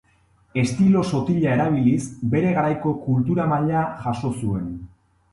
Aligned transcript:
Estilo 0.59 1.01
sotila 1.17 1.51
erabiliz, 1.57 1.99
bere 2.35 2.53
garaiko 2.55 2.93
kultura-maila 3.03 3.83
jaso 4.07 4.33
zuen. 4.41 4.65